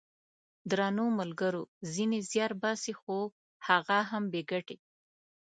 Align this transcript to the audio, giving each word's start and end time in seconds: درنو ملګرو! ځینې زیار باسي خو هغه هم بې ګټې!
درنو 0.69 1.05
ملګرو! 1.19 1.63
ځینې 1.93 2.17
زیار 2.31 2.51
باسي 2.61 2.93
خو 3.01 3.17
هغه 3.67 3.99
هم 4.11 4.23
بې 4.31 4.41
ګټې! 4.51 4.77